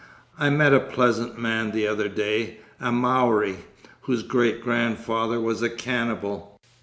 I 0.39 0.49
met 0.49 0.73
a 0.73 0.79
pleasant 0.79 1.37
man 1.37 1.69
the 1.69 1.85
other 1.85 2.09
day, 2.09 2.57
a 2.79 2.91
Maori, 2.91 3.57
whose 4.01 4.23
great 4.23 4.59
grandfather 4.63 5.39
was 5.39 5.61
a 5.61 5.69
cannibal. 5.69 6.59